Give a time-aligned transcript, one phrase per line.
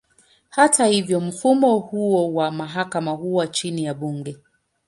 [0.49, 4.37] Hata hivyo, mfumo huo wa mahakama huwa chini ya bunge.